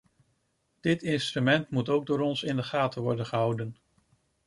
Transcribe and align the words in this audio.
Dit 0.79 1.03
instrument 1.03 1.69
moet 1.69 1.89
ook 1.89 2.05
door 2.05 2.19
ons 2.19 2.43
in 2.43 2.55
de 2.55 2.63
gaten 2.63 3.01
worden 3.01 3.25
gehouden. 3.25 3.75